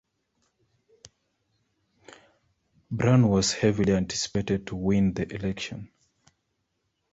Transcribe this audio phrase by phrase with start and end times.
[2.89, 5.91] Brown was heavily anticipated to win the election.